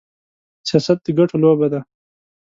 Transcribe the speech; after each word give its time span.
سياست 0.69 0.97
د 1.05 1.07
ګټو 1.17 1.37
لوبه 1.43 1.67
ده. 1.73 1.79